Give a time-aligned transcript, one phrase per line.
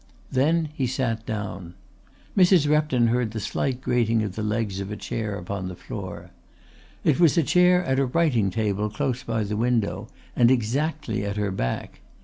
[0.31, 1.75] Then he sat down.
[2.35, 2.67] Mrs.
[2.67, 6.31] Repton heard the slight grating of the legs of a chair upon the floor.
[7.03, 11.37] It was a chair at a writing table close by the window and exactly at
[11.37, 11.99] her back.